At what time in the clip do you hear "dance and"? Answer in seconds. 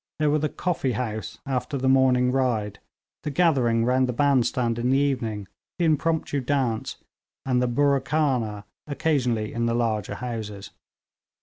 6.41-7.61